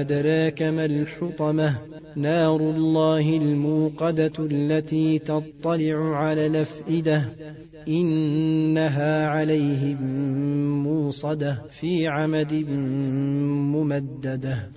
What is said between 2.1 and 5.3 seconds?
نار الله الموقدة التي